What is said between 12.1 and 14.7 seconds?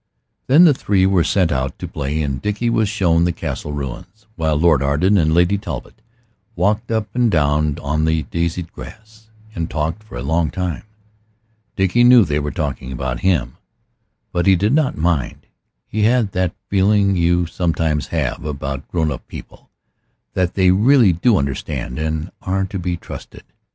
they were talking about him, but he